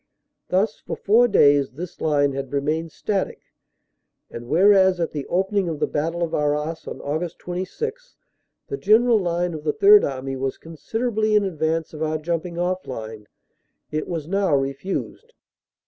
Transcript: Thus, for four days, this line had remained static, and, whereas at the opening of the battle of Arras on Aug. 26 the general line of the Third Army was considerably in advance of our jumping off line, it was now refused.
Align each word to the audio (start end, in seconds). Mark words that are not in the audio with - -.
Thus, 0.49 0.79
for 0.79 0.95
four 0.95 1.27
days, 1.27 1.73
this 1.73 2.01
line 2.01 2.31
had 2.31 2.51
remained 2.51 2.91
static, 2.91 3.39
and, 4.31 4.47
whereas 4.47 4.99
at 4.99 5.11
the 5.11 5.27
opening 5.27 5.69
of 5.69 5.79
the 5.79 5.85
battle 5.85 6.23
of 6.23 6.33
Arras 6.33 6.87
on 6.87 6.97
Aug. 7.01 7.37
26 7.37 8.15
the 8.67 8.77
general 8.77 9.19
line 9.19 9.53
of 9.53 9.63
the 9.63 9.71
Third 9.73 10.03
Army 10.03 10.35
was 10.35 10.57
considerably 10.57 11.35
in 11.35 11.43
advance 11.43 11.93
of 11.93 12.01
our 12.01 12.17
jumping 12.17 12.57
off 12.57 12.87
line, 12.87 13.27
it 13.91 14.07
was 14.07 14.27
now 14.27 14.55
refused. 14.55 15.33